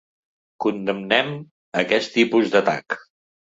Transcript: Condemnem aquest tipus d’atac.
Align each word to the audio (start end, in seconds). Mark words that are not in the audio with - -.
Condemnem 0.65 1.29
aquest 1.83 2.11
tipus 2.17 2.53
d’atac. 2.57 3.01